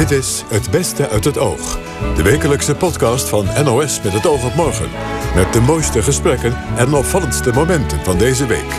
[0.00, 1.78] Dit is Het Beste uit het Oog.
[2.16, 4.88] De wekelijkse podcast van NOS met het oog op morgen.
[5.34, 8.72] Met de mooiste gesprekken en opvallendste momenten van deze week.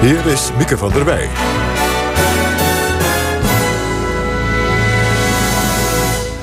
[0.00, 1.28] Hier is Mieke van der Wij.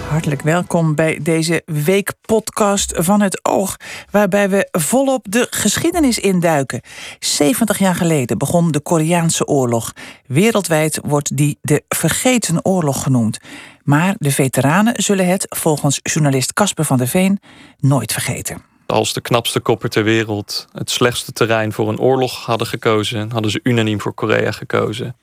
[0.10, 3.78] Hartelijk welkom bij deze weekpodcast van het Oog,
[4.12, 6.82] waarbij we volop de geschiedenis induiken.
[7.20, 9.94] 70 jaar geleden begon de Koreaanse oorlog.
[10.26, 13.38] Wereldwijd wordt die de Vergeten Oorlog genoemd.
[13.88, 17.40] Maar de veteranen zullen het, volgens journalist Casper van der Veen,
[17.80, 18.62] nooit vergeten.
[18.86, 23.52] Als de knapste kopper ter wereld het slechtste terrein voor een oorlog hadden gekozen, hadden
[23.52, 25.16] ze unaniem voor Korea gekozen.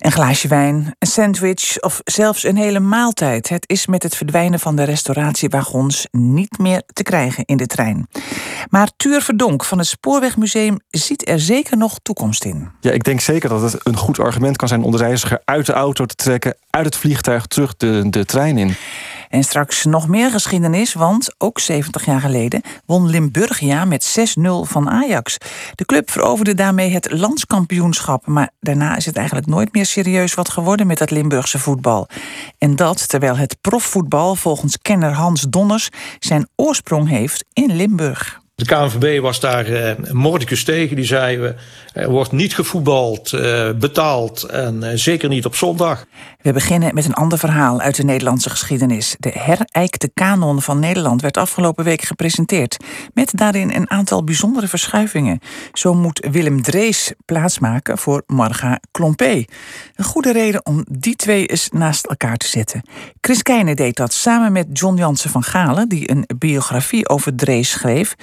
[0.00, 3.48] Een glaasje wijn, een sandwich of zelfs een hele maaltijd.
[3.48, 8.08] Het is met het verdwijnen van de restauratiewagons niet meer te krijgen in de trein.
[8.70, 12.70] Maar Tuur Verdonk van het Spoorwegmuseum ziet er zeker nog toekomst in.
[12.80, 15.66] Ja, ik denk zeker dat het een goed argument kan zijn om de reiziger uit
[15.66, 18.74] de auto te trekken, uit het vliegtuig terug de, de trein in.
[19.30, 24.90] En straks nog meer geschiedenis, want ook 70 jaar geleden won Limburgia met 6-0 van
[24.90, 25.36] Ajax.
[25.74, 30.48] De club veroverde daarmee het landskampioenschap, maar daarna is het eigenlijk nooit meer serieus wat
[30.48, 32.08] geworden met het Limburgse voetbal.
[32.58, 38.39] En dat terwijl het profvoetbal volgens kenner Hans Donners zijn oorsprong heeft in Limburg.
[38.60, 40.96] De KNVB was daar uh, mordicus tegen.
[40.96, 41.54] Die zei,
[41.92, 46.06] er wordt niet gevoetbald, uh, betaald en zeker niet op zondag.
[46.40, 49.16] We beginnen met een ander verhaal uit de Nederlandse geschiedenis.
[49.18, 52.76] De herijkte kanon van Nederland werd afgelopen week gepresenteerd.
[53.14, 55.40] Met daarin een aantal bijzondere verschuivingen.
[55.72, 59.44] Zo moet Willem Drees plaatsmaken voor Marga Klompé.
[59.94, 62.82] Een goede reden om die twee eens naast elkaar te zetten.
[63.20, 65.88] Chris Keijne deed dat samen met John Jansen van Galen...
[65.88, 68.14] die een biografie over Drees schreef...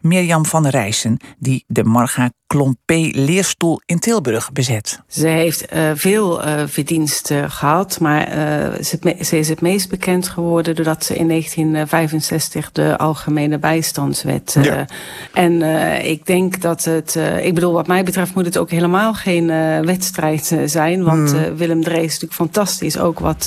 [0.00, 5.00] Mirjam van Rijssen, die de Marga Klompé-leerstoel in Tilburg bezet.
[5.06, 10.28] Ze heeft uh, veel uh, verdiensten gehad, maar uh, ze, ze, is het meest bekend
[10.28, 14.56] geworden doordat ze in 1965 de Algemene Bijstandswet.
[14.62, 14.86] Ja.
[15.32, 15.62] En
[16.04, 19.46] ik denk dat het, ik bedoel, wat mij betreft moet het ook helemaal geen
[19.86, 21.56] wedstrijd zijn, want hmm.
[21.56, 23.44] Willem Drees is natuurlijk fantastisch, ook wat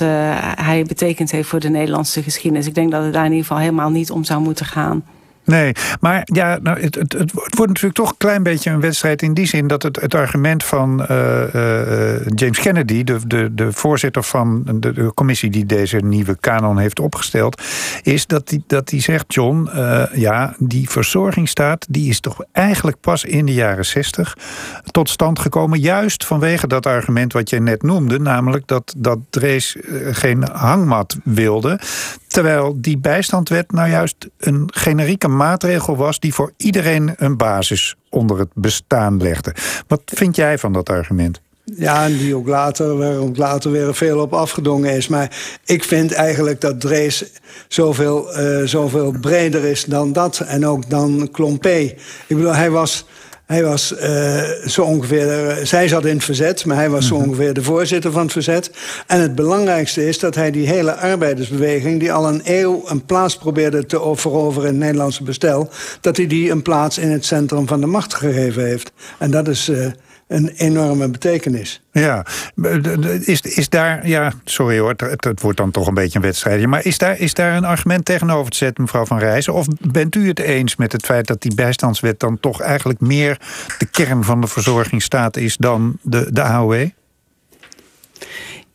[0.55, 2.67] hij betekend heeft voor de Nederlandse geschiedenis.
[2.67, 5.03] Ik denk dat het daar in ieder geval helemaal niet om zou moeten gaan.
[5.47, 9.21] Nee, maar ja, nou, het, het, het, wordt natuurlijk toch een klein beetje een wedstrijd
[9.21, 13.71] in die zin dat het, het argument van uh, uh, James Kennedy, de, de, de
[13.71, 17.61] voorzitter van de, commissie die deze nieuwe kanon heeft opgesteld,
[18.03, 19.69] is dat hij dat die zegt: John,
[20.13, 24.37] ja, die verzorgingsstaat die is toch eigenlijk pas in de jaren zestig
[24.91, 29.75] tot stand gekomen, juist vanwege dat argument wat je net noemde, namelijk dat, dat Drees
[30.11, 31.79] geen hangmat wilde.
[32.27, 38.39] Terwijl die bijstandwet nou juist een generieke maatregel was die voor iedereen een basis onder
[38.39, 39.55] het bestaan legde.
[39.87, 41.41] Wat vind jij van dat argument?
[41.75, 45.07] Ja, en die ook later, waar ook later weer veel op afgedongen is.
[45.07, 47.25] Maar ik vind eigenlijk dat Drees
[47.67, 50.39] zoveel, uh, zoveel breder is dan dat.
[50.39, 51.77] En ook dan Klompé.
[52.27, 53.05] Ik bedoel, hij was
[53.47, 55.57] hij was uh, zo ongeveer.
[55.57, 57.27] Uh, zij zat in het verzet, maar hij was zo mhm.
[57.27, 58.71] ongeveer de voorzitter van het verzet.
[59.07, 63.37] En het belangrijkste is dat hij die hele arbeidersbeweging, die al een eeuw een plaats
[63.37, 65.69] probeerde te veroveren in het Nederlandse bestel,
[66.01, 68.91] dat hij die een plaats in het centrum van de macht gegeven heeft.
[69.17, 69.69] En dat is.
[69.69, 69.85] Uh,
[70.27, 71.81] een enorme betekenis.
[71.91, 72.25] Ja,
[73.25, 76.67] is, is daar, ja, sorry hoor, het, wordt dan toch een beetje een wedstrijdje.
[76.67, 79.53] Maar is daar, is daar een argument tegenover te zetten, mevrouw Van Rijzen?
[79.53, 83.39] Of bent u het eens met het feit dat die bijstandswet dan toch eigenlijk meer
[83.77, 86.89] de kern van de verzorgingsstaat is dan de, de AOW?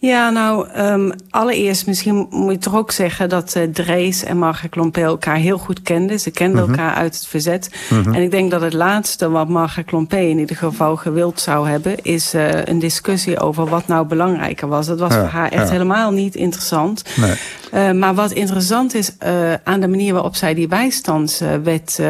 [0.02, 4.68] Ja, nou, um, allereerst misschien moet je toch ook zeggen dat uh, Drees en Marga
[4.68, 6.20] Klompé elkaar heel goed kenden.
[6.20, 6.74] Ze kenden uh mhm.
[6.74, 6.84] -huh.
[6.84, 7.70] elkaar uit het verzet.
[7.72, 8.08] Uh mhm.
[8.08, 8.16] -huh.
[8.16, 12.02] En ik denk dat het laatste wat Marga Klompé in ieder geval gewild zou hebben,
[12.02, 14.86] is uh, een discussie over wat nou belangrijker was.
[14.86, 15.72] Dat was ja, voor haar echt ja.
[15.72, 17.04] helemaal niet interessant.
[17.16, 17.34] Nee.
[17.74, 19.12] Uh, maar wat interessant is
[19.64, 22.02] aan de manier waarop zij die bijstandswet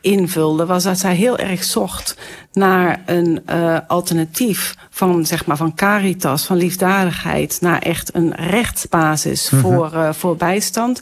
[0.00, 2.16] invulde, was dat zij heel erg zocht
[2.52, 9.48] naar een uh, alternatief van, zeg maar, van caritas, van liefdadigheid, naar echt een rechtsbasis
[9.48, 9.60] -hmm.
[9.60, 11.00] voor, uh, voor bijstand.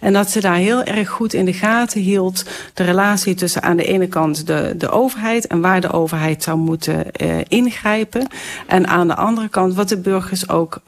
[0.00, 2.44] En dat ze daar heel erg goed in de gaten hield
[2.74, 6.58] de relatie tussen aan de ene kant de, de overheid en waar de overheid zou
[6.58, 8.26] moeten uh, ingrijpen.
[8.66, 10.80] En aan de andere kant wat de burgers ook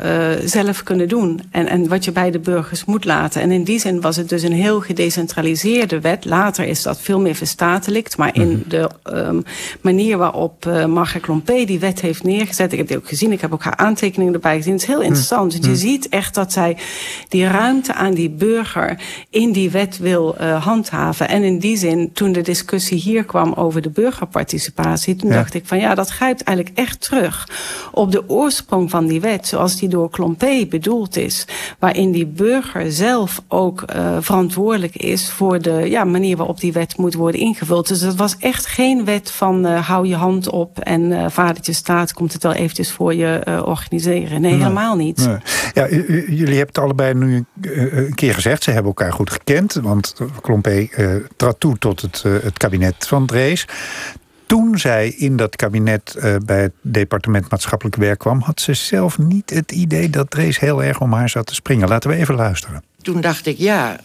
[0.45, 1.41] zelf kunnen doen.
[1.51, 3.43] En, en wat je bij de burgers moet laten.
[3.43, 6.25] En in die zin was het dus een heel gedecentraliseerde wet.
[6.25, 8.17] Later is dat veel meer verstatelijkt.
[8.17, 8.69] Maar in mhm.
[8.69, 9.41] de ehm,
[9.81, 12.73] manier waarop uh, Margaret Klompé die wet heeft neergezet...
[12.73, 14.73] ik heb die ook gezien, ik heb ook haar aantekeningen erbij gezien.
[14.73, 15.07] Het is heel mhm.
[15.07, 15.53] interessant.
[15.53, 15.75] Je mhm.
[15.75, 16.77] ziet echt dat zij
[17.29, 19.01] die ruimte aan die burger...
[19.31, 21.29] in die wet wil uh, handhaven.
[21.29, 25.17] En in die zin, toen de discussie hier kwam over de burgerparticipatie...
[25.17, 27.49] toen dacht ik van ja, dat grijpt eigenlijk echt terug...
[27.93, 31.47] op de oorsprong van die wet, zoals die door Klompé bedoeld is.
[31.79, 36.97] Waarin die burger zelf ook uh, verantwoordelijk is voor de ja, manier waarop die wet
[36.97, 37.89] moet worden ingevuld.
[37.89, 41.73] Dus het was echt geen wet van uh, hou je hand op en uh, vadertje
[41.73, 44.41] staat komt het wel eventjes voor je organiseren.
[44.41, 45.27] Nee, helemaal niet.
[45.27, 45.37] Nee.
[45.73, 48.63] Ja, jullie hebben het allebei nu een keer gezegd.
[48.63, 49.75] Ze hebben elkaar goed gekend.
[49.75, 50.89] Want Klompé
[51.37, 53.67] trad toe tot het, het kabinet van Drees
[54.47, 59.19] toen zij in dat kabinet uh, bij het departement maatschappelijk werk kwam, had ze zelf
[59.19, 61.89] niet het idee dat Drees heel erg om haar zat te springen.
[61.89, 62.83] Laten we even luisteren.
[63.03, 64.01] Toen dacht ik, ja,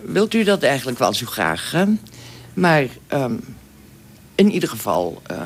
[0.00, 1.70] wilt u dat eigenlijk wel zo graag?
[1.70, 1.84] Hè?
[2.54, 3.40] Maar um,
[4.46, 5.36] in ieder geval uh,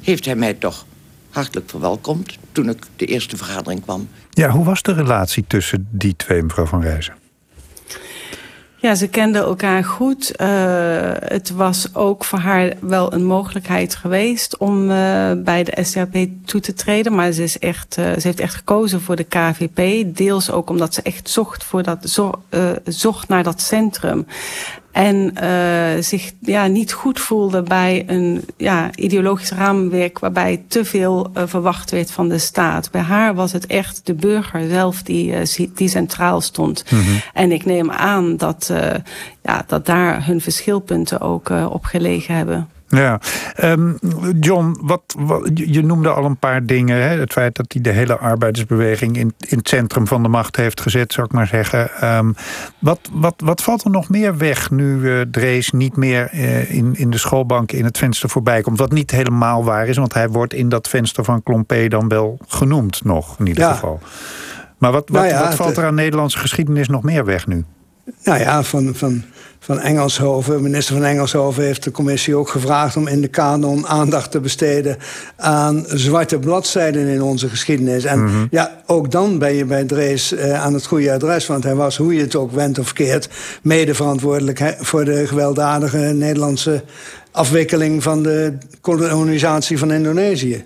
[0.00, 0.86] heeft hij mij toch
[1.30, 4.08] hartelijk verwelkomd toen ik de eerste vergadering kwam.
[4.30, 7.14] Ja, hoe was de relatie tussen die twee, mevrouw Van Rijzen?
[8.76, 10.32] Ja, ze kenden elkaar goed.
[10.40, 10.46] Uh,
[11.18, 16.60] het was ook voor haar wel een mogelijkheid geweest om uh, bij de SRP toe
[16.60, 17.14] te treden.
[17.14, 20.04] Maar ze, is echt, uh, ze heeft echt gekozen voor de KVP.
[20.16, 22.42] Deels ook omdat ze echt zocht, voor dat, zo,
[22.84, 24.26] zocht naar dat centrum.
[25.00, 31.30] En uh, zich ja, niet goed voelde bij een ja, ideologisch raamwerk waarbij te veel
[31.36, 32.90] uh, verwacht werd van de staat.
[32.90, 36.84] Bij haar was het echt de burger zelf die, uh, die centraal stond.
[36.90, 37.20] Mm -hmm.
[37.32, 38.72] En ik neem aan dat,
[39.42, 42.68] ja, dat daar hun verschilpunten ook op gelegen hebben.
[42.90, 43.20] Ja,
[43.62, 43.98] um,
[44.40, 46.96] John, wat, wat, je noemde al een paar dingen.
[46.96, 47.18] Hè?
[47.18, 50.80] Het feit dat hij de hele arbeidersbeweging in, in het centrum van de macht heeft
[50.80, 52.14] gezet, zou ik maar zeggen.
[52.16, 52.34] Um,
[52.78, 56.94] wat, wat, wat valt er nog meer weg nu uh, Drees niet meer uh, in,
[56.96, 58.78] in de schoolbank in het venster voorbij komt?
[58.78, 62.38] Wat niet helemaal waar is, want hij wordt in dat venster van Klompé dan wel
[62.46, 63.72] genoemd nog, in ieder ja.
[63.72, 64.00] geval.
[64.78, 67.64] Maar wat, wat, nou ja, wat valt er aan Nederlandse geschiedenis nog meer weg nu?
[68.24, 69.22] Nou ja, van, van
[69.62, 70.62] van Engelshoven.
[70.62, 74.96] Minister van Engelshoven heeft de commissie ook gevraagd om in de kanon aandacht te besteden
[75.36, 78.04] aan zwarte bladzijden in onze geschiedenis.
[78.04, 78.48] En mm -hmm.
[78.50, 81.96] ja, ook dan ben je bij Drees uh, aan het goede adres, want hij was,
[81.96, 83.28] hoe je het ook wendt of keert,
[83.62, 86.84] mede verantwoordelijk voor de gewelddadige Nederlandse
[87.32, 90.64] afwikkeling van de kolonisatie van Indonesië.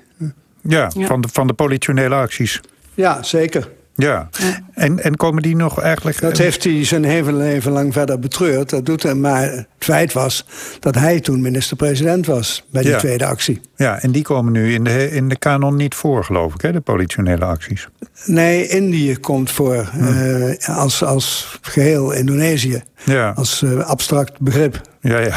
[0.61, 1.07] Ja, ja.
[1.07, 2.61] Van, de, van de politionele acties.
[2.95, 3.69] Ja, zeker.
[3.95, 4.29] Ja,
[4.75, 6.21] en, en komen die nog eigenlijk...
[6.21, 8.71] Dat heeft hij zijn hele leven lang verder betreurd.
[8.71, 10.47] Dat doet hij, maar het feit was
[10.81, 12.67] dat hij toen minister-president was...
[12.71, 12.99] bij die ja.
[12.99, 13.61] tweede actie.
[13.77, 16.73] Ja, en die komen nu in de, in de kanon niet voor, geloof ik, hè,
[16.73, 17.89] de politionele acties.
[18.25, 20.03] Nee, Indië komt voor hm.
[20.03, 22.83] uh, als, als geheel Indonesië.
[23.05, 23.33] Ja.
[23.37, 24.81] Als uh, abstract begrip.
[25.01, 25.37] Ja, ja.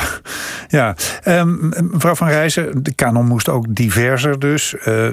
[0.68, 0.96] ja.
[1.40, 4.76] Um, mevrouw Van Rijzen, de kanon moest ook diverser dus.
[4.86, 5.06] Uh,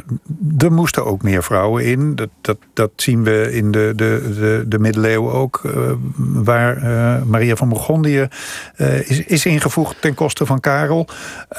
[0.59, 2.15] er moesten ook meer vrouwen in.
[2.15, 5.62] Dat, dat, dat zien we in de, de, de, de middeleeuwen ook.
[5.66, 8.28] Uh, waar uh, Maria van Burgondië
[9.05, 11.08] is, is ingevoegd ten koste van Karel.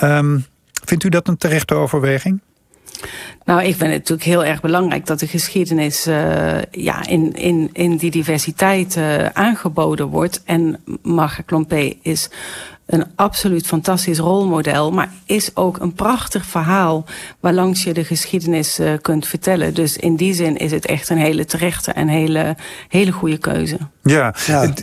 [0.03, 0.45] Um,
[0.85, 2.39] vindt u dat een terechte overweging?
[3.45, 6.03] Nou, ik vind het natuurlijk heel erg belangrijk dat de geschiedenis
[6.71, 8.99] ja, in, in, in die diversiteit
[9.33, 10.41] aangeboden wordt.
[10.45, 12.29] En Marga Klompé is
[12.85, 17.05] een absoluut fantastisch rolmodel, maar is ook een prachtig verhaal
[17.39, 19.73] waarlangs je de geschiedenis uh, kunt vertellen.
[19.73, 22.55] Dus in die zin is het echt een hele terechte en hele,
[22.87, 23.77] hele goede keuze.
[24.03, 24.73] Ja, ja.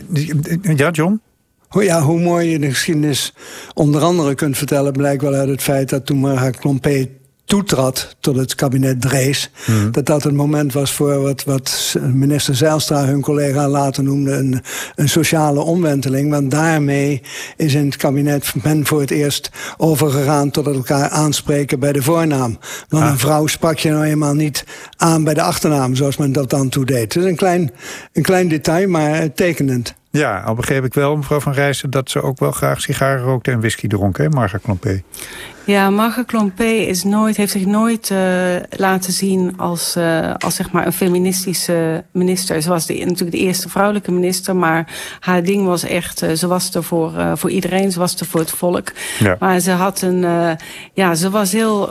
[0.75, 1.21] ja John?
[1.69, 3.33] Ja, hoe mooi je de geschiedenis
[3.73, 4.91] onder andere kunt vertellen...
[4.91, 7.07] blijkt wel uit het feit dat toen Marga Klompé
[7.45, 9.51] toetrad tot het kabinet Drees...
[9.65, 9.91] Mm.
[9.91, 14.31] dat dat een moment was voor wat, wat minister Zijlstra hun collega later noemde...
[14.31, 14.61] Een,
[14.95, 16.29] een sociale omwenteling.
[16.29, 17.21] Want daarmee
[17.57, 20.51] is in het kabinet men voor het eerst overgegaan...
[20.51, 22.59] tot het elkaar aanspreken bij de voornaam.
[22.89, 23.09] Want ah.
[23.09, 24.65] een vrouw sprak je nou eenmaal niet
[24.97, 25.95] aan bij de achternaam...
[25.95, 27.13] zoals men dat dan toe deed.
[27.13, 27.71] Het is een klein,
[28.13, 29.93] een klein detail, maar tekenend.
[30.17, 31.89] Ja, al begreep ik wel, mevrouw Van Rijssen...
[31.89, 35.03] dat ze ook wel graag sigaren rookte en whisky dronk, hè, Marga Klompé?
[35.65, 38.19] Ja, Marga Klompé is nooit, heeft zich nooit uh,
[38.69, 42.61] laten zien als, uh, als zeg maar een feministische minister.
[42.61, 44.87] Ze was de, natuurlijk de eerste vrouwelijke minister, maar
[45.19, 48.39] haar ding was echt, uh, ze was er voor, voor iedereen, ze was er voor
[48.39, 48.91] het volk.
[49.19, 49.35] Ja.
[49.39, 50.25] Maar ze had een,
[50.93, 51.87] ja, ze was heel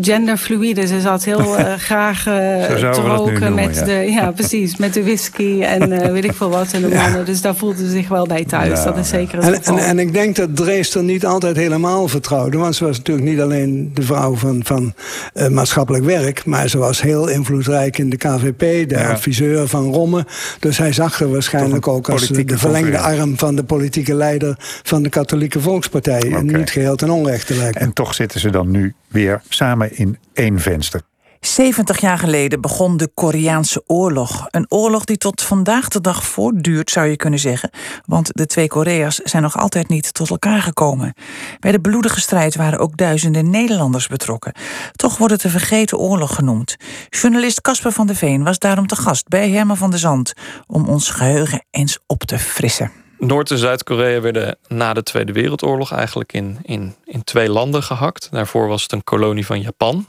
[0.00, 0.86] genderfluide.
[0.86, 1.44] Ze zat heel
[1.88, 3.84] graag te roken met ja.
[3.84, 7.24] de, ja, precies, met de whisky en weet ik veel wat en de mannen.
[7.24, 8.84] Dus daar voelde ze zich wel bij thuis.
[8.84, 12.08] dat is zeker het en, en, en, ik denk dat Drees er niet altijd helemaal
[12.08, 14.94] vertrouwde, want ze was natuurlijk niet alleen de vrouw van, van
[15.34, 20.26] uh, maatschappelijk werk, maar ze was heel invloedrijk in de KVP, de adviseur van Romme.
[20.60, 25.02] Dus hij zag er waarschijnlijk ook als de verlengde arm van de politieke leider van
[25.02, 26.22] de Katholieke Volkspartij.
[26.26, 26.38] Okay.
[26.38, 27.76] En niet geheel ten onrechte lijkt.
[27.76, 31.00] En toch zitten ze dan nu weer samen in één venster.
[31.46, 34.46] 70 jaar geleden begon de Koreaanse oorlog.
[34.50, 37.70] Een oorlog die tot vandaag de dag voortduurt, zou je kunnen zeggen.
[38.04, 41.14] Want de twee Korea's zijn nog altijd niet tot elkaar gekomen.
[41.60, 44.52] Bij de bloedige strijd waren ook duizenden Nederlanders betrokken.
[44.92, 46.76] Toch wordt het de vergeten oorlog genoemd.
[47.08, 50.32] Journalist Casper van der Veen was daarom te gast bij Herman van der Zand...
[50.66, 52.92] om ons geheugen eens op te frissen.
[53.18, 58.28] Noord- en Zuid-Korea werden na de Tweede Wereldoorlog eigenlijk in, in, in twee landen gehakt.
[58.30, 60.06] Daarvoor was het een kolonie van Japan.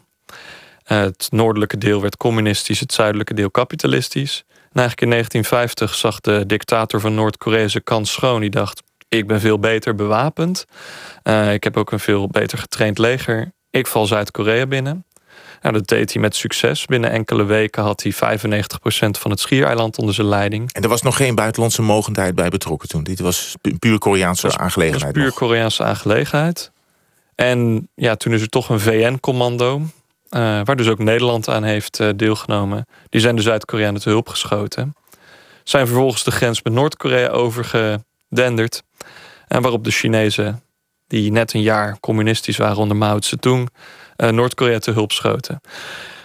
[0.88, 4.44] Eh, het noordelijke deel werd communistisch, het zuidelijke deel kapitalistisch.
[4.48, 8.42] En eigenlijk in 1950 zag de dictator van Noord-Korea zijn kans schoon.
[8.42, 10.66] Die dacht, ik ben veel beter bewapend.
[11.24, 13.52] Uh, ik heb ook een veel beter getraind leger.
[13.70, 15.06] Ik val Zuid-Korea binnen.
[15.62, 16.86] Nou, dat deed hij met succes.
[16.86, 18.16] Binnen enkele weken had hij 95%
[19.20, 20.74] van het schiereiland onder zijn leiding.
[20.74, 23.04] En er was nog geen buitenlandse mogendheid bij betrokken toen.
[23.04, 25.14] Dit was puur Koreaanse aangelegenheid.
[25.14, 26.72] puur Koreaanse aangelegenheid.
[27.36, 29.82] En ja, toen is er toch een VN-commando.
[30.30, 32.86] Uh, waar dus ook Nederland aan heeft uh, deelgenomen.
[33.10, 34.96] Die zijn de Zuid-Koreanen te hulp geschoten.
[35.64, 38.84] Zijn vervolgens de grens met Noord-Korea overgedenderd.
[39.48, 40.64] En waarop de Chinezen,
[41.08, 43.70] die net een jaar communistisch waren onder Mao Zedong,
[44.18, 45.62] uh, Noord-Korea te hulp schoten.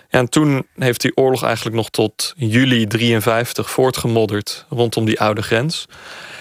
[0.08, 5.86] En toen heeft die oorlog eigenlijk nog tot juli 53 voortgemodderd rondom die oude grens.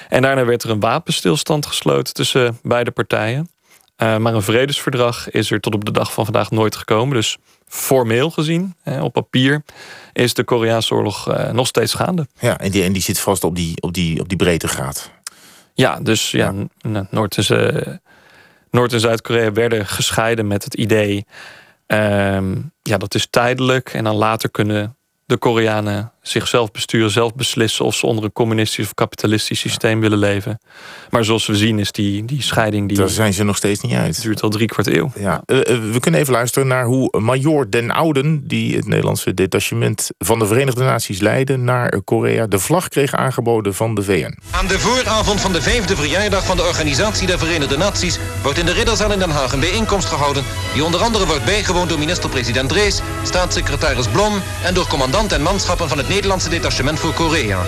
[0.10, 3.50] En daarna werd er een wapenstilstand gesloten tussen beide partijen.
[4.03, 7.15] Uh, maar een vredesverdrag is er tot op de dag van vandaag nooit gekomen.
[7.15, 9.63] Dus formeel gezien, op papier,
[10.13, 12.27] is de Koreaanse oorlog uh, nog steeds gaande.
[12.39, 15.12] Ja, en die, en die zit vast op die, op die, op die breedtegraad.
[15.74, 17.08] Ja, dus ja, ja.
[17.10, 18.01] Noord- en,
[18.72, 21.25] Noord- en Zuid-Korea werden gescheiden met het idee...
[21.88, 27.85] Um, ja, dat is tijdelijk en dan later kunnen de Koreanen zichzelf besturen, zelf beslissen
[27.85, 30.59] of ze onder een communistisch of kapitalistisch systeem willen leven.
[31.09, 32.87] Maar zoals we zien is die, die scheiding.
[32.87, 34.15] Die, Daar zijn ze nog steeds niet uit.
[34.15, 35.11] Het duurt al drie kwart eeuw.
[35.19, 35.43] Ja.
[35.45, 35.57] Uh,
[35.91, 40.45] we kunnen even luisteren naar hoe Major Den Ouden, die het Nederlandse detachement van de
[40.45, 44.37] Verenigde Naties leidde naar Korea, de vlag kreeg aangeboden van de VN.
[44.51, 48.65] Aan de vooravond van de vijfde verjaardag van de Organisatie der Verenigde Naties wordt in
[48.65, 50.43] de Ridderzaal in Den Haag een bijeenkomst gehouden.
[50.73, 55.89] Die onder andere wordt bijgewoond door minister-president Drees, staatssecretaris Blom en door commandant en manschappen
[55.89, 57.62] van het Nederlandse detachement voor Korea.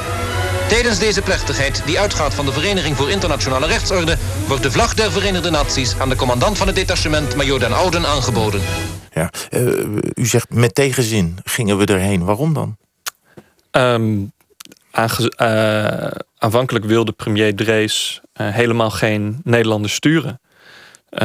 [0.67, 5.11] Tijdens deze plechtigheid, die uitgaat van de Vereniging voor Internationale Rechtsorde, wordt de vlag der
[5.11, 8.61] Verenigde Naties aan de commandant van het detachement, Major Den Ouden, aangeboden.
[9.13, 12.25] Ja, uh, u zegt met tegenzin gingen we erheen.
[12.25, 12.77] Waarom dan?
[13.71, 14.31] Um,
[14.91, 16.07] uh,
[16.37, 20.41] aanvankelijk wilde premier Drees uh, helemaal geen Nederlanders sturen.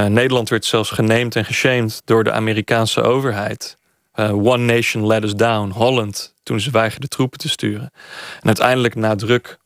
[0.09, 3.77] Nederland werd zelfs geneemd en geshamed door de Amerikaanse overheid.
[4.19, 7.91] One Nation let us down, Holland toen ze weigerden troepen te sturen.
[8.41, 9.59] En uiteindelijk na druk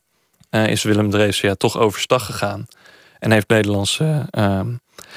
[0.51, 2.67] uh, is Willem Drees ja, toch overstag gegaan.
[3.19, 4.59] En heeft Nederlandse uh,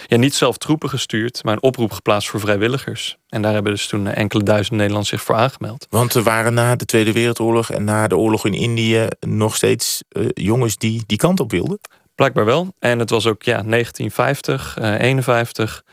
[0.06, 3.16] ja, niet zelf troepen gestuurd, maar een oproep geplaatst voor vrijwilligers.
[3.28, 5.86] En daar hebben dus toen enkele duizend Nederlanders zich voor aangemeld.
[5.90, 10.02] Want er waren na de Tweede Wereldoorlog en na de oorlog in Indië nog steeds
[10.34, 11.80] jongens die die kant op wilden?
[12.14, 12.74] Blijkbaar wel.
[12.78, 15.84] En het was ook ja, 1950, 51.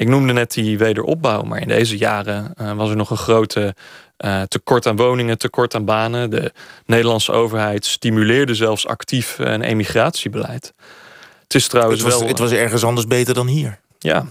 [0.00, 3.74] Ik noemde net die wederopbouw, maar in deze jaren uh, was er nog een grote
[4.18, 6.30] uh, tekort aan woningen, tekort aan banen.
[6.30, 6.52] De
[6.86, 10.72] Nederlandse overheid stimuleerde zelfs actief een emigratiebeleid.
[11.42, 12.28] Het is trouwens het was, wel.
[12.28, 13.78] Het was ergens anders beter dan hier.
[13.98, 14.26] Ja,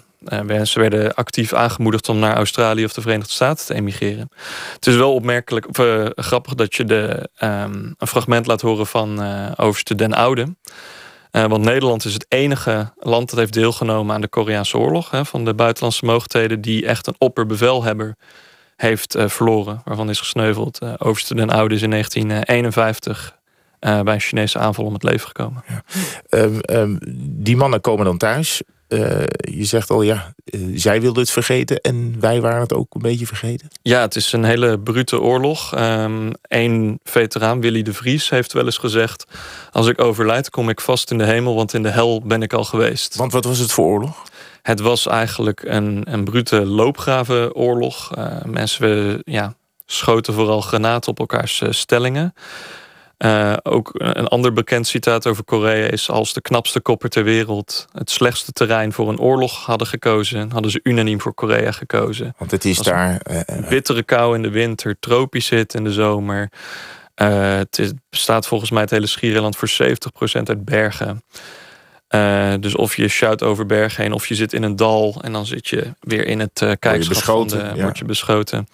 [0.63, 4.31] ze werden actief aangemoedigd om naar Australië of de Verenigde Staten te emigreren.
[4.73, 8.87] Het is wel opmerkelijk, of, uh, grappig dat je de, um, een fragment laat horen
[8.87, 10.55] van uh, overste Den Oude.
[11.31, 15.11] Want Nederland is het enige land dat heeft deelgenomen aan de Koreaanse oorlog.
[15.11, 18.15] Hè, van de buitenlandse mogendheden die echt een opperbevelhebber
[18.75, 20.81] heeft uh, verloren, waarvan is gesneuveld.
[20.83, 23.37] Uh, Overste den Oude is in 1951
[23.79, 25.63] uh, bij een Chinese aanval om het leven gekomen.
[26.29, 26.97] Um, um,
[27.43, 28.61] die mannen komen dan thuis.
[29.39, 30.33] Je zegt al, ja,
[30.73, 33.67] zij wilden het vergeten en wij waren het ook een beetje vergeten.
[33.81, 35.79] Ja, het is een hele brute oorlog.
[35.79, 39.25] Um, Eén veteraan, Willy de Vries, heeft wel eens gezegd...
[39.71, 42.53] als ik overlijd, kom ik vast in de hemel, want in de hel ben ik
[42.53, 43.15] al geweest.
[43.15, 44.23] Want wat was het voor oorlog?
[44.61, 48.17] Het was eigenlijk een, een brute loopgravenoorlog.
[48.17, 49.53] Uh, mensen ja,
[49.85, 52.33] schoten vooral granaten op elkaars stellingen.
[53.25, 56.09] Uh, ook een ander bekend citaat over Korea is...
[56.09, 60.51] als de knapste kopper ter wereld het slechtste terrein voor een oorlog hadden gekozen...
[60.51, 62.33] hadden ze unaniem voor Korea gekozen.
[62.37, 63.21] Want het is daar...
[63.31, 66.49] Uh, bittere kou in de winter, tropisch hit in de zomer...
[67.21, 71.23] Uh, het is, bestaat volgens mij het hele Schiereiland voor 70% uit bergen.
[72.09, 75.31] Uh, dus of je shout over bergen heen, of je zit in een dal en
[75.31, 77.83] dan zit je weer in het uh, kijkschap van de, ja.
[77.83, 78.67] word je beschoten.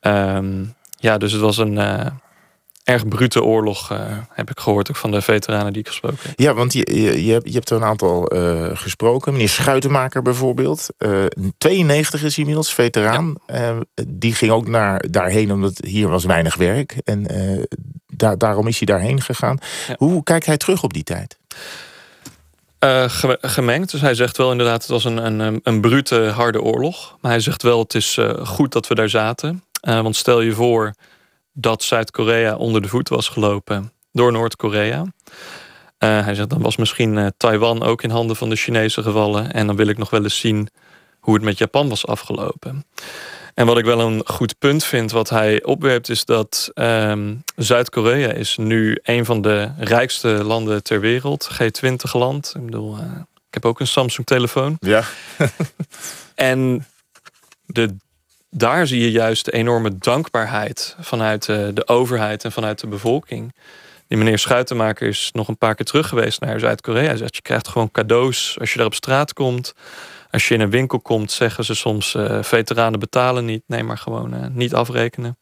[0.00, 2.06] Um, ja, dus het was een uh,
[2.86, 3.88] erg brute oorlog,
[4.32, 6.38] heb ik gehoord, ook van de veteranen die ik gesproken heb.
[6.38, 8.32] Ja, want je, je, je, hebt, je hebt er een aantal
[8.74, 9.32] gesproken.
[9.32, 10.88] Meneer Schuitenmaker bijvoorbeeld.
[11.58, 13.34] 92 is inmiddels, veteraan.
[13.46, 13.78] Ja.
[14.06, 16.96] die ging ook naar, daarheen omdat hier was weinig werk.
[17.04, 17.26] En
[18.06, 19.58] daar, daarom is hij daarheen gegaan.
[19.88, 19.94] Ja.
[19.98, 21.38] Hoe kijkt hij terug op die tijd?
[22.80, 23.04] Uh,
[23.40, 23.90] gemengd.
[23.90, 27.16] Dus hij zegt wel inderdaad, het was een, een, een brute, harde oorlog.
[27.20, 29.64] Maar hij zegt wel, het is uh, goed dat we daar zaten.
[29.88, 30.94] Uh, want stel je voor
[31.58, 35.04] dat Zuid-Korea onder de voet was gelopen door Noord-Korea.
[35.98, 39.52] hij zegt, dan was misschien Taiwan ook in handen van de Chinezen gevallen.
[39.52, 40.68] En dan wil ik nog wel eens zien
[41.20, 42.84] hoe het met Japan was afgelopen.
[43.56, 48.30] En wat ik wel een goed punt vind, wat hij opwerpt, is dat um, Zuid-Korea
[48.30, 51.50] is nu een van de rijkste landen ter wereld.
[51.52, 52.52] G20-land.
[52.56, 53.02] Ik bedoel, uh,
[53.48, 54.76] ik heb ook een Samsung-telefoon.
[54.80, 55.02] Ja.
[56.34, 56.86] en
[57.66, 57.96] de,
[58.56, 63.54] daar zie je juist de enorme dankbaarheid vanuit de, de overheid en vanuit de bevolking.
[64.08, 67.06] Die meneer Schuitenmaker is nog een paar keer terug geweest naar Zuid-Korea.
[67.06, 69.74] Hij zegt, je krijgt gewoon cadeaus als je daar op straat komt.
[70.30, 73.62] Als je in een winkel komt, zeggen ze soms: uh, veteranen betalen niet.
[73.66, 75.38] Nee, maar gewoon uh, niet afrekenen.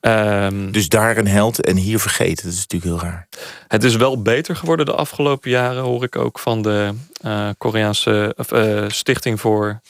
[0.00, 2.44] Um, dus daar een held en hier vergeten.
[2.44, 3.28] Dat is natuurlijk heel raar.
[3.68, 6.94] Het is wel beter geworden de afgelopen jaren, hoor ik ook van de
[7.24, 8.34] uh, Koreaanse
[8.88, 9.80] Stichting voor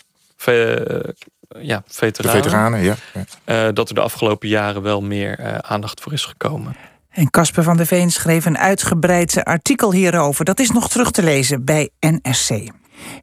[1.49, 2.43] ja, veteranen.
[2.43, 2.97] De veteranen,
[3.45, 3.73] ja.
[3.73, 6.77] dat er de afgelopen jaren wel meer aandacht voor is gekomen.
[7.11, 10.45] En Casper van der Veen schreef een uitgebreid artikel hierover.
[10.45, 12.51] Dat is nog terug te lezen bij NSC.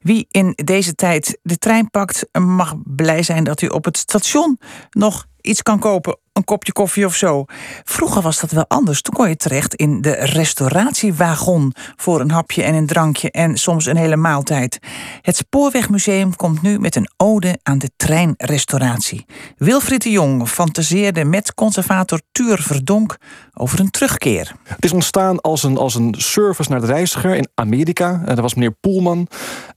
[0.02, 4.58] Wie in deze tijd de trein pakt, mag blij zijn dat u op het station
[4.90, 7.44] nog iets kan kopen een kopje koffie of zo.
[7.84, 9.02] Vroeger was dat wel anders.
[9.02, 13.86] Toen kon je terecht in de restauratiewagon voor een hapje en een drankje en soms
[13.86, 14.78] een hele maaltijd.
[15.20, 19.24] Het Spoorwegmuseum komt nu met een ode aan de treinrestauratie.
[19.56, 23.16] Wilfried de Jong fantaseerde met conservator Tuur Verdonk
[23.54, 24.52] over een terugkeer.
[24.64, 28.20] Het is ontstaan als een, als een service naar de reiziger in Amerika.
[28.20, 29.26] Uh, dat was meneer Poelman,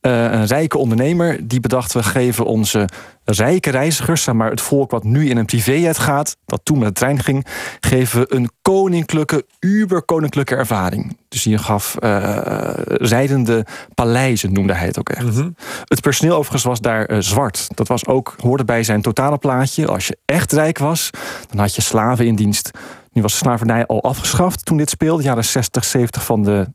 [0.10, 2.88] een rijke ondernemer, die bedacht: we geven onze
[3.26, 6.88] rijke reizigers, zeg maar het volk wat nu in een privéjet gaat, dat toen met
[6.88, 7.46] de trein ging,
[7.80, 11.18] geven we een koninklijke, uberkoninklijke ervaring.
[11.30, 15.26] Dus hij gaf uh, rijdende paleizen, noemde hij het ook echt.
[15.26, 15.50] Mhm.
[15.84, 17.68] Het personeel overigens was daar uh, zwart.
[17.76, 19.88] Dat was ook, hoorde bij zijn totale plaatje.
[19.88, 21.10] Als je echt rijk was,
[21.50, 22.72] dan had je slaven in dienst.
[23.12, 26.68] Nu was de slavernij al afgeschaft toen dit speelde, jaren 60, 70 van de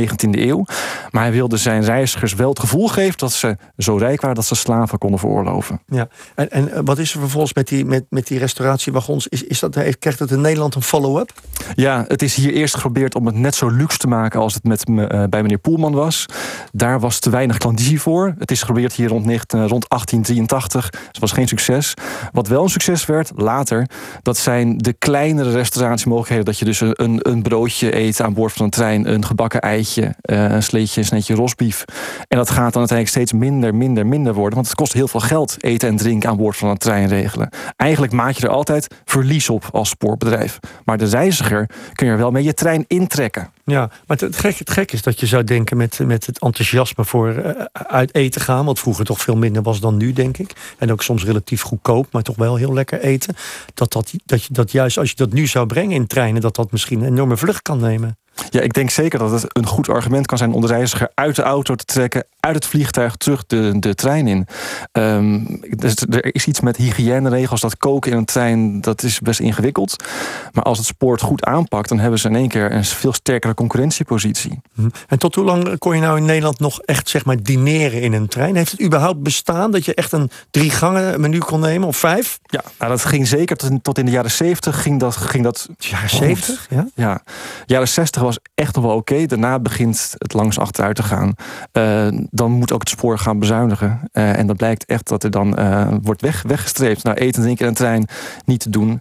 [0.00, 0.64] 19e eeuw.
[1.10, 4.44] Maar hij wilde zijn reizigers wel het gevoel geven dat ze zo rijk waren dat
[4.44, 5.80] ze slaven konden veroorloven.
[5.86, 9.28] Ja, en, en eh, wat is er vervolgens met die, met, met die restauratiewagons?
[9.28, 11.32] Is, is dat, krijgt het in Nederland een follow-up?
[11.74, 14.64] Ja, het is hier eerst geprobeerd om het net zo luxe te maken als het
[14.64, 16.26] met, uh, bij meneer Poelman was.
[16.72, 18.34] Daar was te weinig klandizie voor.
[18.38, 20.90] Het is geprobeerd hier rond, 19, rond 1883.
[21.06, 21.94] Het was geen succes.
[22.32, 23.88] Wat wel een succes werd later,
[24.22, 26.44] dat zijn de kleinere restauratiemogelijkheden.
[26.44, 29.60] Dat je dus een, een, een broodje eet aan boord van een trein, een gebakken
[29.60, 31.84] eitje uh, een sleetje, een snetje rosbief.
[32.28, 34.54] En dat gaat dan uiteindelijk steeds minder, minder, minder worden.
[34.54, 37.48] Want het kost heel veel geld eten en drinken aan boord van een trein regelen.
[37.76, 40.58] Eigenlijk maak je er altijd verlies op als spoorbedrijf.
[40.84, 43.50] Maar de reiziger kun je er wel mee je trein intrekken.
[43.64, 47.34] Ja, maar het gek, het is dat je zou denken met, met het enthousiasme voor
[47.34, 48.64] uh, uit eten gaan.
[48.64, 50.52] Wat vroeger toch veel minder was dan nu, denk ik.
[50.78, 53.34] En ook soms relatief goedkoop, maar toch wel heel lekker eten.
[53.74, 56.72] Dat, dat, dat, dat juist als je dat nu zou brengen in treinen, dat dat
[56.72, 58.18] misschien een enorme vlucht kan nemen.
[58.50, 61.36] Ja, ik denk zeker dat het een goed argument kan zijn om de reiziger uit
[61.36, 64.46] de auto te trekken, uit het vliegtuig terug de, de trein in.
[64.92, 69.40] Um, dus er is iets met hygiëneregels, dat koken in een trein, dat is best
[69.40, 70.04] ingewikkeld.
[70.52, 73.12] Maar als het spoor het goed aanpakt, dan hebben ze in één keer een veel
[73.12, 74.60] sterkere concurrentiepositie.
[74.74, 74.88] Mhm.
[75.08, 78.12] En tot hoe lang kon je nou in Nederland nog echt zeg maar dineren in
[78.12, 78.56] een trein?
[78.56, 82.38] Heeft het überhaupt bestaan dat je echt een drie gangen menu kon nemen of vijf?
[82.42, 85.16] Ja, nou, dat ging zeker tot in, tot in de jaren zeventig ging dat.
[85.16, 86.66] Ging dat jaren zeventig?
[86.70, 86.86] Ja?
[86.94, 87.22] ja.
[87.66, 89.26] Jaren zestig was echt nog wel oké.
[89.26, 91.34] Daarna begint het langs achteruit te gaan.
[91.72, 94.00] Uh, dan moet ook het spoor gaan bezuinigen.
[94.12, 97.02] Uh, en dat blijkt echt dat er dan uh, wordt weg, weggestreept.
[97.02, 98.06] Nou, eten en drinken in een trein
[98.44, 99.00] niet te doen.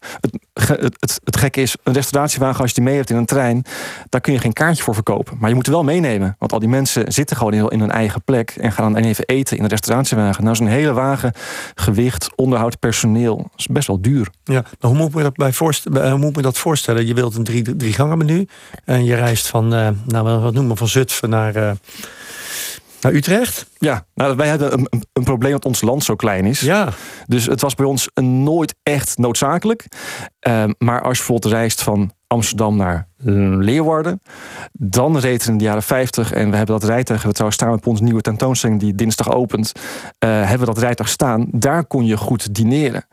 [0.53, 3.63] Het, het, het, gekke is, een restauratiewagen, als je die mee hebt in een trein,
[4.09, 5.37] daar kun je geen kaartje voor verkopen.
[5.39, 6.35] Maar je moet wel meenemen.
[6.39, 9.25] Want al die mensen zitten gewoon in, in hun eigen plek en gaan dan even
[9.25, 10.43] eten in de restauratiewagen.
[10.43, 11.33] Nou, zo'n hele wagen,
[11.75, 14.29] gewicht, onderhoud, personeel, is best wel duur.
[14.53, 17.07] Ja, maar hoe moet me dat, bij voorstellen, hoe moet me dat voorstellen?
[17.07, 18.47] Je wilt een drie, drie gangen menu
[18.83, 21.71] en je reist van, uh, nou, wat noemen we, van Zutphen naar, uh,
[23.01, 23.69] naar Utrecht.
[23.77, 26.59] Ja, nou, wij hebben een, een, probleem dat ons land zo klein is.
[26.59, 26.89] Ja.
[27.27, 29.85] Dus het was bij ons nooit echt noodzakelijk.
[30.47, 33.07] Uh, maar als je bijvoorbeeld reist van Amsterdam naar
[33.59, 34.21] Leeuwarden.
[34.71, 37.73] Dan reed er in de jaren 50, en we hebben dat rijtuig, we trouwens staan
[37.73, 41.47] op onze nieuwe tentoonstelling die dinsdag opent, uh, hebben we dat rijtuig staan.
[41.51, 43.05] Daar kon je goed dineren.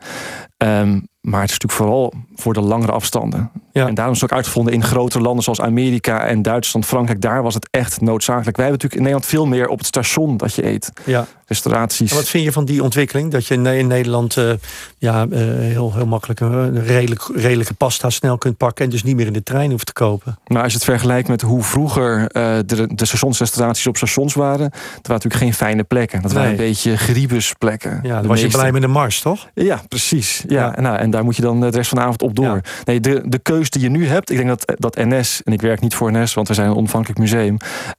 [0.57, 3.51] Um, maar het is natuurlijk vooral voor de langere afstanden.
[3.73, 3.87] Ja.
[3.87, 7.21] En daarom is het ook uitgevonden in grotere landen zoals Amerika en Duitsland, Frankrijk.
[7.21, 8.57] Daar was het echt noodzakelijk.
[8.57, 10.91] Wij hebben natuurlijk in Nederland veel meer op het station dat je eet.
[11.05, 11.27] Ja.
[11.47, 12.11] Restauraties.
[12.11, 13.31] En wat vind je van die ontwikkeling?
[13.31, 14.51] Dat je in Nederland uh,
[14.97, 18.85] ja, uh, heel, heel makkelijk een redelijk, redelijke pasta snel kunt pakken.
[18.85, 20.37] En dus niet meer in de trein hoeft te kopen.
[20.47, 22.27] Maar als je het vergelijkt met hoe vroeger uh,
[22.65, 24.69] de, de stationsrestauraties op stations waren.
[24.69, 26.21] Dat waren natuurlijk geen fijne plekken.
[26.21, 27.99] Dat waren een beetje griebusplekken.
[28.03, 29.47] Ja, dan was je blij met de mars, toch?
[29.53, 30.43] Ja, precies.
[30.47, 30.81] Ja, ja.
[30.81, 32.61] Nou, en daar moet je dan de rest van de avond op door.
[32.85, 35.81] Nee, de, de die je nu hebt, ik denk dat, dat NS, en ik werk
[35.81, 37.57] niet voor NS, want we zijn een onafhankelijk museum.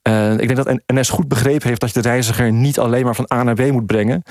[0.09, 3.15] Uh, ik denk dat NS goed begrepen heeft dat je de reiziger niet alleen maar
[3.15, 4.23] van A naar B moet brengen,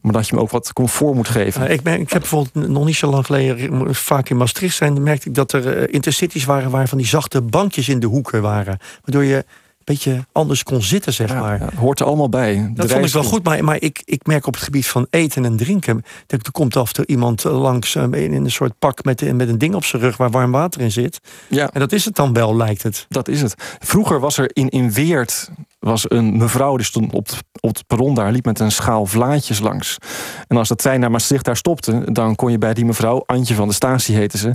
[0.00, 1.62] maar dat je hem ook wat comfort moet geven.
[1.62, 5.02] Uh, ik, ben, ik heb bijvoorbeeld nog niet zo lang geleden vaak in Maastricht zijn,
[5.02, 8.78] merkte ik dat er intercities waren waar van die zachte bankjes in de hoeken waren.
[9.04, 9.44] Waardoor je
[9.86, 11.58] beetje anders kon zitten, zeg maar.
[11.58, 12.70] Ja, hoort er allemaal bij.
[12.74, 15.44] dat vond ik wel goed, maar, maar ik, ik merk op het gebied van eten
[15.44, 16.04] en drinken...
[16.26, 19.58] dat er komt af en toe iemand langs in een soort pak met, met een
[19.58, 20.16] ding op zijn rug...
[20.16, 21.20] waar warm water in zit.
[21.48, 21.70] Ja.
[21.72, 23.06] En dat is het dan wel, lijkt het.
[23.08, 23.54] Dat is het.
[23.78, 25.50] Vroeger was er in, in Weert
[25.86, 27.28] was een mevrouw die stond op,
[27.60, 29.96] op het perron daar, liep met een schaal vlaatjes langs.
[30.46, 33.54] En als de trein naar Maastricht daar stopte, dan kon je bij die mevrouw, Antje
[33.54, 34.54] van de Statie heette ze,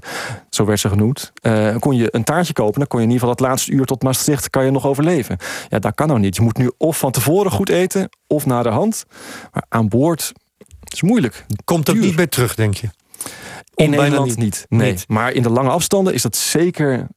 [0.50, 2.80] zo werd ze genoemd, uh, kon je een taartje kopen.
[2.80, 5.38] Dan kon je in ieder geval dat laatste uur tot Maastricht kan je nog overleven.
[5.70, 6.36] Ja, dat kan nou niet.
[6.36, 9.06] Je moet nu of van tevoren goed eten, of naar de hand.
[9.52, 10.34] Maar aan boord
[10.88, 11.46] is moeilijk.
[11.64, 12.90] Komt dat niet meer terug, denk je?
[13.76, 14.38] In Nederland niet.
[14.38, 14.66] niet.
[14.70, 14.92] Nee.
[14.92, 15.06] Niet.
[15.08, 17.08] Maar in de lange afstanden is dat zeker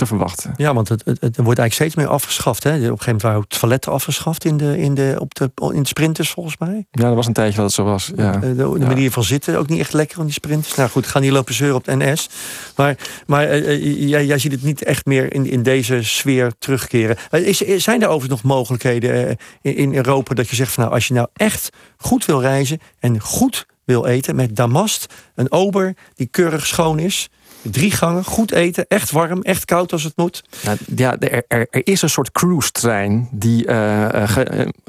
[0.00, 0.54] te verwachten.
[0.56, 2.62] Ja, want het, het, het, wordt eigenlijk steeds meer afgeschaft.
[2.62, 2.70] Hè?
[2.70, 5.88] Op een gegeven moment waren toiletten afgeschaft in de, in de, op de, in de
[5.88, 6.86] sprinters, volgens mij.
[6.90, 8.12] Ja, dat was een tijdje dat het zo was.
[8.16, 8.36] Ja.
[8.36, 10.74] De, de, manier van zitten ook niet echt lekker aan die sprinters.
[10.74, 12.28] Nou goed, gaan die lopen zeuren op de NS.
[12.76, 17.16] Maar, maar uh, jij, jij ziet het niet echt meer in, in deze sfeer terugkeren.
[17.30, 19.30] Is, zijn er overigens nog mogelijkheden uh,
[19.62, 22.78] in, in Europa dat je zegt van nou, als je nou echt goed wil reizen
[22.98, 27.28] en goed wil eten met damast, een ober die keurig schoon is
[27.62, 30.44] Drie gangen, goed eten, echt warm, echt koud als het moet.
[30.62, 34.26] Nou, ja, er, er, er, is een soort cruise-trein die uh,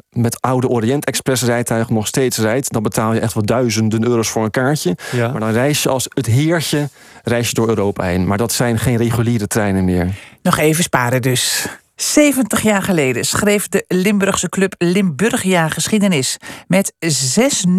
[0.10, 2.71] met oude Orient Express rijtuigen nog steeds rijdt.
[2.71, 4.97] Dan betaal je echt wel duizenden euro's voor een kaartje.
[5.12, 5.31] Ja.
[5.31, 6.89] Maar dan reis je als het heertje
[7.23, 8.27] reis je door Europa heen.
[8.27, 10.15] Maar dat zijn geen reguliere treinen meer.
[10.41, 11.67] Nog even sparen dus.
[11.95, 16.38] 70 jaar geleden schreef de Limburgse club Limburgia geschiedenis.
[16.67, 17.69] Met 6-0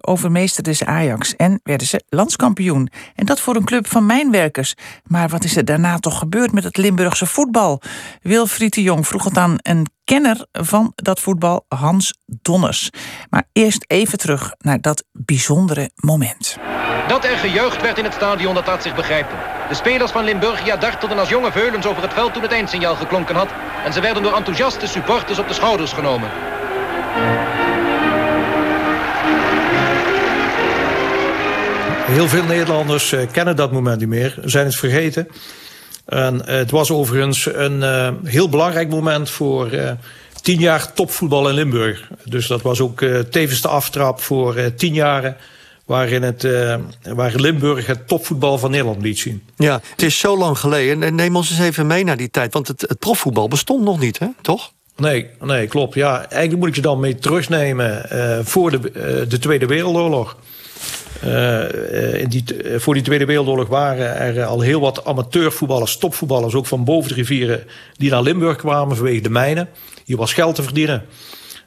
[0.00, 2.88] overmeesterde ze Ajax en werden ze landskampioen.
[3.14, 4.74] En dat voor een club van mijnwerkers.
[5.04, 7.82] Maar wat is er daarna toch gebeurd met het Limburgse voetbal?
[8.22, 12.90] Wilfried de Jong vroeg het aan een kenner van dat voetbal, Hans Donners.
[13.30, 16.56] Maar eerst even terug naar dat bijzondere moment.
[17.08, 19.59] Dat er gejuicht werd in het stadion, dat laat zich begrijpen.
[19.70, 23.34] De spelers van Limburgia dartelden als jonge veulens over het veld toen het eindsignaal geklonken
[23.34, 23.48] had.
[23.84, 26.30] En ze werden door enthousiaste supporters op de schouders genomen.
[32.06, 35.28] Heel veel Nederlanders eh, kennen dat moment niet meer, zijn het vergeten.
[36.06, 39.70] En eh, het was overigens een uh, heel belangrijk moment voor
[40.42, 42.08] tien jaar topvoetbal in Limburg.
[42.24, 45.36] Dus dat was ook tevens de aftrap voor tien jaren
[45.90, 49.42] waarin het, uh, waar Limburg het topvoetbal van Nederland liet zien.
[49.56, 51.14] Ja, het is zo lang geleden.
[51.14, 52.52] Neem ons eens even mee naar die tijd.
[52.52, 54.26] Want het, het profvoetbal bestond nog niet, hè?
[54.40, 54.72] toch?
[54.96, 55.94] Nee, nee, klopt.
[55.94, 60.36] Ja, eigenlijk moet ik je dan mee terugnemen uh, voor de, uh, de Tweede Wereldoorlog.
[62.12, 62.44] in die,
[62.76, 67.14] voor die Tweede Wereldoorlog waren er al heel wat amateurvoetballers, topvoetballers, ook van boven de
[67.14, 67.64] rivieren,
[67.96, 69.68] die naar Limburg kwamen vanwege de mijnen.
[70.04, 71.04] Hier was geld te verdienen.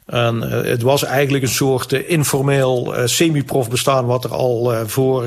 [0.06, 4.06] En uh, het was eigenlijk een soort uh, informeel uh, semi-prof bestaan...
[4.06, 5.22] wat er al voor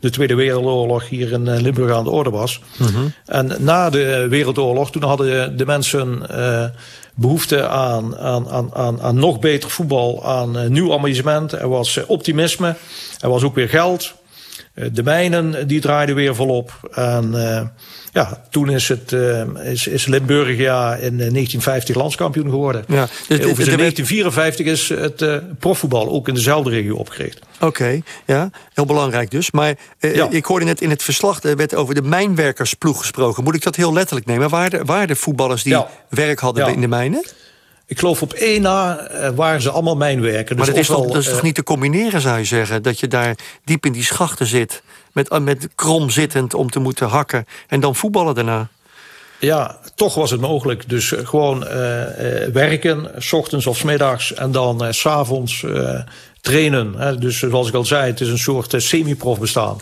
[0.00, 2.60] de Tweede Wereldoorlog hier in Limburg aan de orde was.
[2.78, 3.12] Mm -hmm.
[3.26, 6.22] En na de Wereldoorlog, toen hadden de mensen
[7.14, 10.24] behoefte aan, aan, aan, aan, aan nog beter voetbal...
[10.24, 12.74] aan nieuw amusement, er was optimisme,
[13.20, 14.14] er was ook weer geld...
[14.92, 16.72] De mijnen die draaiden weer volop.
[16.92, 17.34] En
[18.14, 22.84] ja, toen is, het, uh, is, is Limburgia in 1950 landskampioen geworden.
[22.88, 27.38] Ja, dus in 1954 is het uh, profvoetbal ook in dezelfde regio opgericht.
[27.54, 29.50] Oké, okay, ja, heel belangrijk dus.
[29.50, 30.28] Maar uh, ja.
[30.30, 33.44] ik hoorde net in het verslag, er werd over de mijnwerkersploeg gesproken.
[33.44, 34.48] Moet ik dat heel letterlijk nemen?
[34.48, 35.88] Waren er, de voetballers die ja.
[36.08, 36.72] werk hadden ja.
[36.72, 37.24] in de mijnen?
[37.86, 40.56] Ik geloof op één na waren ze allemaal mijnwerken.
[40.56, 42.82] Dus maar dat is, toch, dat is toch niet te combineren, zou je zeggen?
[42.82, 47.08] Dat je daar diep in die schachten zit met, met krom zittend om te moeten
[47.08, 48.68] hakken en dan voetballen daarna.
[49.38, 50.88] Ja, toch was het mogelijk.
[50.88, 51.68] Dus gewoon uh,
[52.52, 55.64] werken, s ochtends of s middags en dan s s'avonds
[56.40, 56.94] trainen.
[56.96, 57.18] Hè.
[57.18, 59.80] Dus zoals ik al zei, het is een soort semi-prof bestaan.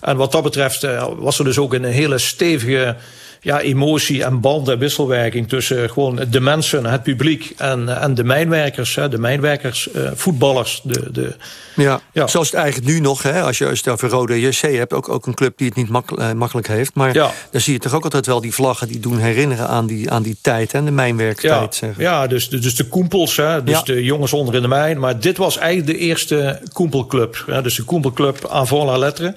[0.00, 2.96] En wat dat betreft was er dus ook een hele stevige
[3.44, 8.24] ja, emotie en band en wisselwerking tussen gewoon de mensen, het publiek en, en de
[8.24, 10.80] mijnwerkers, de mijnwerkers, uh, voetballers.
[10.84, 11.36] De, de,
[11.76, 14.92] ja, ja, zoals het eigenlijk nu nog, hè, als je je over Rode JC hebt,
[14.92, 16.94] ook, ook een club die het niet uh, makkelijk heeft.
[16.94, 17.30] Maar ja.
[17.50, 20.22] dan zie je toch ook altijd wel die vlaggen die doen herinneren aan die, aan
[20.22, 21.80] die tijd, hè, de mijnwerktijd.
[21.80, 24.98] Ja, ja dus, dus de koempels, hè, dus de jongens onder in de mijn.
[24.98, 27.44] Maar dit was eigenlijk de eerste koempelclub.
[27.46, 29.34] Hè, dus de koempelclub avant la lettre.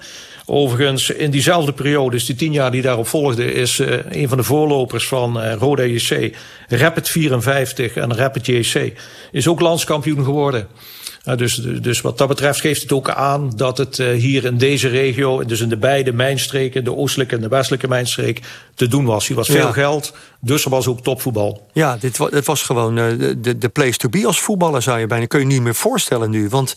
[0.50, 4.38] Overigens, in diezelfde periode, dus die tien jaar die daarop volgden, is uh, een van
[4.38, 6.36] de voorlopers van uh, Roda JC,
[6.68, 8.94] Rapid 54 en Rapid JC,
[9.32, 10.68] is ook landskampioen geworden.
[11.36, 14.88] Dus, dus wat dat betreft geeft het ook aan dat het uh, hier in deze
[14.88, 18.42] regio, dus in de beide mijnstreken, de oostelijke en de westelijke mijnstreek,
[18.76, 19.28] te doen was.
[19.28, 21.68] Hier was veel geld, dus er was ook topvoetbal.
[21.74, 25.08] Ja, dit, het was gewoon uh, de, de place to be als voetballer, zou je
[25.08, 25.26] bijna.
[25.26, 26.50] Kun je niet meer voorstellen nu.
[26.50, 26.76] Want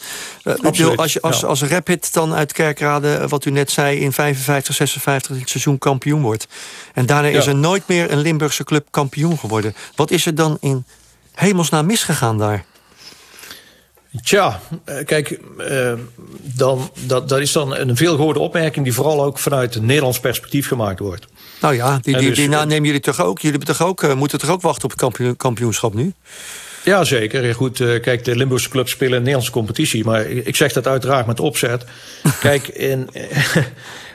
[0.63, 1.47] Absoluut, als, je, als, ja.
[1.47, 6.23] als Rapid dan uit Kerkrade, wat u net zei, in 55, 56 het seizoen kampioen
[6.23, 6.49] wordt.
[6.95, 7.39] En daarna ja.
[7.39, 9.75] is er nooit meer een Limburgse club kampioen geworden.
[9.95, 10.85] Wat is er dan in
[11.35, 12.65] hemelsnaam misgegaan daar?
[14.23, 14.61] Tja,
[15.05, 15.93] kijk, uh,
[16.43, 18.85] dan, dat, dat is dan een veel gehoorde opmerking...
[18.85, 21.27] die vooral ook vanuit een Nederlands perspectief gemaakt wordt.
[21.61, 23.39] Nou ja, die, die, dus, die nou, nemen jullie toch ook?
[23.39, 26.13] Jullie toch ook, uh, moeten toch ook wachten op het kampioen, kampioenschap nu?
[26.85, 27.55] Ja, zeker.
[27.55, 30.05] Goed, kijk, de Limburgse clubs spelen een Nederlandse competitie.
[30.05, 31.85] Maar ik zeg dat uiteraard met opzet.
[32.41, 33.09] kijk, in,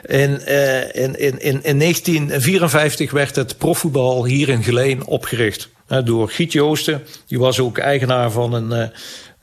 [0.02, 0.46] in,
[0.92, 5.68] in, in, in, in 1954 werd het profvoetbal hier in Geleen opgericht.
[6.04, 7.02] door Giet Joosten.
[7.26, 8.90] Die was ook eigenaar van een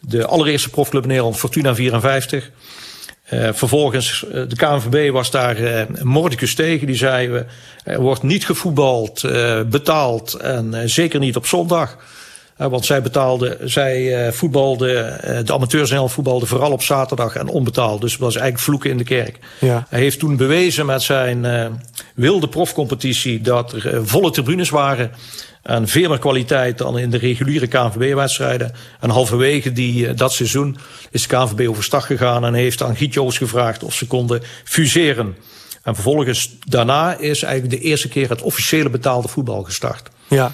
[0.08, 2.52] de allereerste profclub in Nederland, Fortuna 54.
[3.34, 6.88] Uh, vervolgens, uh, de KNVB was daar uh, mordicus tegen.
[6.88, 7.46] Die zei,
[7.84, 9.22] er wordt niet gevoetbald,
[9.70, 11.98] betaald en zeker niet op zondag.
[12.58, 18.02] want zij betaalde, zij voetbalde, de amateurs in voetbalden vooral op zaterdag en onbetaald.
[18.02, 19.39] Dus dat was eigenlijk vloeken in de kerk.
[19.60, 19.86] Ja.
[19.89, 21.46] Hij heeft toen bewezen met zijn
[22.16, 25.12] wilde profcompetitie dat er volle tribunes waren.
[25.63, 28.73] En veel meer kwaliteit dan in de reguliere KNVB-wedstrijden.
[28.99, 30.78] En halverwege die, uh, dat seizoen
[31.12, 32.45] is de KNVB overstag gegaan...
[32.45, 35.36] en heeft aan Giet gevraagd of ze konden fuseren.
[35.84, 38.30] En vervolgens daarna is eigenlijk de eerste keer...
[38.30, 40.10] het officiële betaalde voetbal gestart.
[40.28, 40.52] Ja.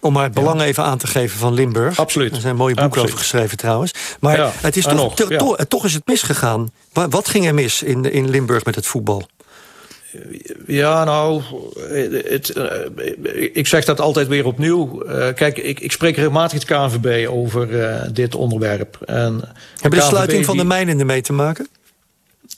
[0.00, 0.66] Om maar het belang ja.
[0.66, 1.98] even aan te geven van Limburg.
[1.98, 2.34] Absoluut.
[2.34, 3.12] Er zijn mooie boeken Absoluut.
[3.12, 3.92] over geschreven trouwens.
[4.20, 6.70] Maar ja, het is toch, nog, toch is het misgegaan.
[6.92, 9.28] Wat ging er mis in, in Limburg met het voetbal?
[10.66, 11.42] Ja, nou,
[12.28, 15.02] het, uh, ik zeg dat altijd weer opnieuw.
[15.06, 18.98] Uh, kijk, ik, ik spreek regelmatig het KNVB over uh, dit onderwerp.
[19.04, 19.40] En
[19.80, 21.68] Hebben de, sluiting van de mijnen ermee te maken?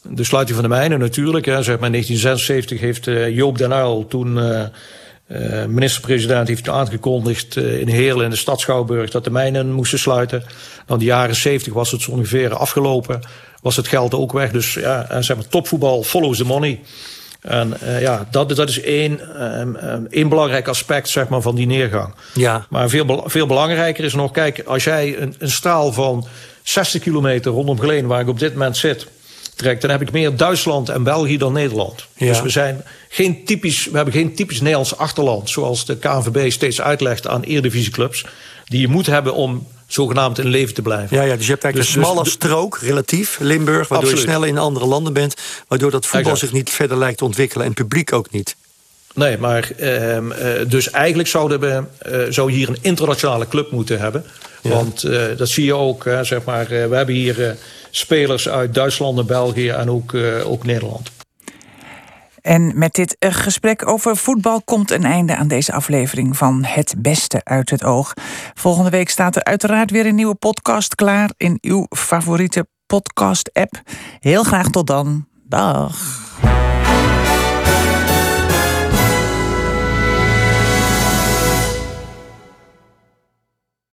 [0.02, 1.46] De sluiting van de mijnen natuurlijk.
[1.46, 1.62] Hè.
[1.62, 4.40] Zeg maar in 1976 heeft Joop den Uyl toen...
[5.68, 10.42] minister-president heeft aangekondigd in Heerlen in de stad Schouwburg dat de mijnen moesten sluiten.
[10.88, 13.20] In de jaren 70 was het zo ongeveer afgelopen.
[13.62, 14.50] Was het geld ook weg.
[14.50, 16.80] Dus ja, zeg maar, topvoetbal follows the money.
[17.48, 21.54] En uh, ja, dat, dat is één, um, um, één belangrijk aspect zeg maar, van
[21.54, 22.14] die neergang.
[22.34, 22.66] Ja.
[22.68, 26.26] Maar veel, veel belangrijker is nog, kijk, als jij een, een straal van
[26.62, 29.06] 60 kilometer rondom Geleen, waar ik op dit moment zit,
[29.56, 32.06] trekt, dan heb ik meer Duitsland en België dan Nederland.
[32.16, 32.26] Ja.
[32.26, 36.80] Dus we, zijn geen typisch, we hebben geen typisch Nederlands achterland, zoals de KNVB steeds
[36.80, 38.26] uitlegt aan eerdivisieclubs,
[38.64, 41.16] die je moet hebben om zogenaamd in leven te blijven.
[41.16, 43.88] Ja, ja dus je hebt eigenlijk dus, een smalle dus, strook, relatief, Limburg...
[43.88, 44.24] waardoor absoluut.
[44.24, 45.34] je sneller in andere landen bent...
[45.68, 46.38] waardoor dat voetbal exact.
[46.38, 47.66] zich niet verder lijkt te ontwikkelen...
[47.66, 48.56] en publiek ook niet.
[49.14, 50.18] Nee, maar uh,
[50.68, 54.24] dus eigenlijk zouden we, uh, zou hier een internationale club moeten hebben.
[54.62, 54.70] Ja.
[54.70, 57.56] Want uh, dat zie je ook, zeg maar, we hebben hier
[57.90, 61.10] spelers uit Duitsland en België en ook, ook Nederland.
[62.48, 67.40] En met dit gesprek over voetbal komt een einde aan deze aflevering van Het Beste
[67.44, 68.14] uit het Oog.
[68.54, 73.82] Volgende week staat er uiteraard weer een nieuwe podcast klaar in uw favoriete podcast-app.
[74.20, 75.26] Heel graag tot dan.
[75.48, 75.96] Dag.